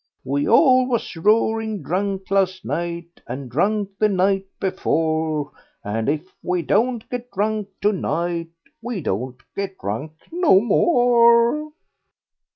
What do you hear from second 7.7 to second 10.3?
to night, We won't get drunk